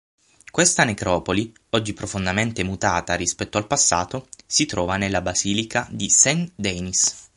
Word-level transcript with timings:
Questa 0.49 0.83
necropoli, 0.83 1.53
oggi 1.69 1.93
profondamente 1.93 2.63
mutata 2.63 3.13
rispetto 3.13 3.59
al 3.59 3.67
passato, 3.67 4.29
si 4.47 4.65
trova 4.65 4.97
nella 4.97 5.21
basilica 5.21 5.87
di 5.91 6.09
Saint-Denis. 6.09 7.29